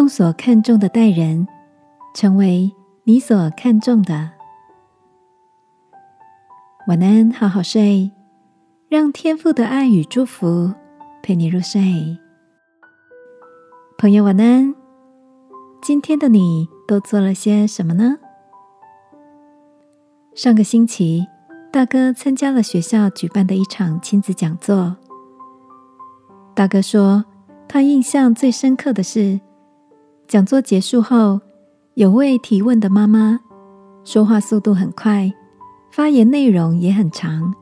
[0.00, 1.46] 用所看重的待人，
[2.14, 2.72] 成为
[3.04, 4.30] 你所看重的。
[6.86, 8.10] 晚安，好好睡，
[8.88, 10.72] 让天父的爱与祝福
[11.22, 12.18] 陪你入睡。
[13.98, 14.74] 朋友，晚安。
[15.82, 18.16] 今天的你都做了些什么呢？
[20.34, 21.26] 上个星期，
[21.70, 24.96] 大哥参加了学校举办的一场亲子讲座。
[26.54, 27.26] 大哥说，
[27.68, 29.38] 他印象最深刻的是。
[30.30, 31.40] 讲座结束后，
[31.94, 33.40] 有位提问的妈妈
[34.04, 35.28] 说话速度很快，
[35.90, 37.52] 发言内容也很长，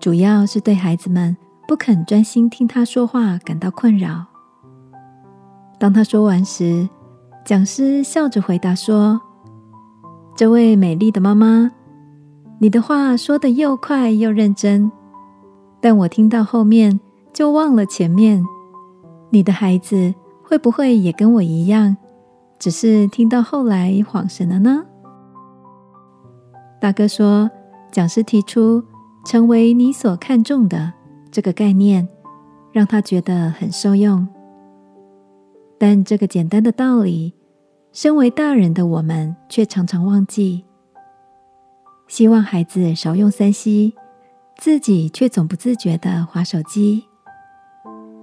[0.00, 1.36] 主要是对孩子们
[1.68, 4.24] 不肯专心听她说话感到困扰。
[5.78, 6.88] 当她说完时，
[7.44, 9.20] 讲师笑着回答说
[10.34, 11.70] ：“这位美丽的妈妈，
[12.60, 14.90] 你的话说的又快又认真，
[15.82, 16.98] 但我听到后面
[17.34, 18.42] 就忘了前面。
[19.28, 20.14] 你的孩子。”
[20.54, 21.96] 会不会也跟我一样，
[22.60, 24.84] 只是听到后来恍神了呢？
[26.80, 27.50] 大哥说，
[27.90, 28.80] 讲师提出
[29.26, 30.92] “成为你所看重的”
[31.32, 32.08] 这个概念，
[32.70, 34.28] 让他觉得很受用。
[35.76, 37.34] 但这个简单的道理，
[37.90, 40.64] 身为大人的我们却常常忘记。
[42.06, 43.92] 希望孩子少用三 C，
[44.56, 47.02] 自己却总不自觉的划手机。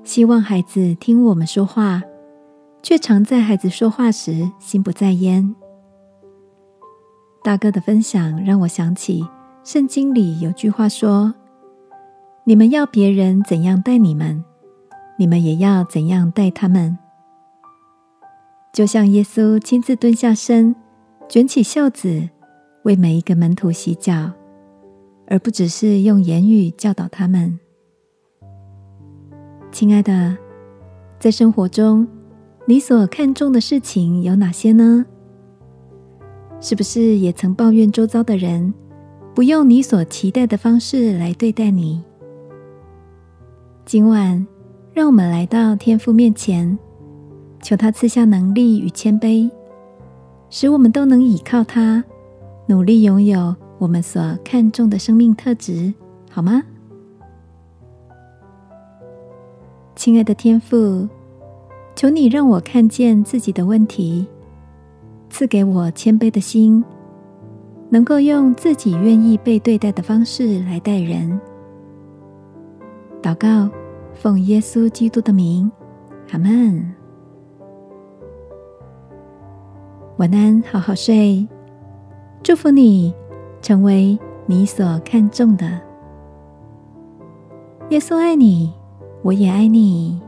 [0.06, 2.02] 希望孩子听我们说话。
[2.84, 5.56] 却常在孩子说话时心不在焉。
[7.44, 9.26] 大哥的分享让我想起
[9.64, 11.34] 圣经里有句话说
[12.46, 14.44] ：“你们要别人怎样待你们，
[15.18, 16.98] 你们也要怎样待他们。”
[18.74, 20.76] 就像耶稣亲自蹲下身，
[21.28, 22.30] 卷起袖子，
[22.84, 24.32] 为每一个门徒洗脚，
[25.28, 27.60] 而不只是用言语教导他们。
[29.72, 30.38] 亲爱的，
[31.20, 32.08] 在生活中。
[32.68, 35.06] 你所看重的事情有哪些呢？
[36.60, 38.72] 是不是也曾抱怨周遭的人
[39.34, 42.04] 不用你所期待的方式来对待你？
[43.84, 44.46] 今晚，
[44.94, 46.78] 让我们来到天父面前，
[47.64, 49.50] 求他赐下能力与谦卑，
[50.52, 52.04] 使我们都能倚靠他，
[52.68, 55.92] 努力拥有我们所看重的生命特质，
[56.30, 56.62] 好吗？
[59.96, 61.10] 亲爱的天父。
[62.02, 64.26] 求你让我看见自己的问题，
[65.30, 66.84] 赐给我谦卑的心，
[67.92, 71.40] 能够用自己愿意被对待的方式来待人。
[73.22, 73.70] 祷告，
[74.16, 75.72] 奉耶稣基督的名，
[76.32, 76.92] 阿门。
[80.18, 81.48] 晚安，好好睡。
[82.42, 83.14] 祝福你，
[83.62, 85.80] 成为你所看重的。
[87.92, 88.74] 耶稣爱你，
[89.22, 90.20] 我也爱你。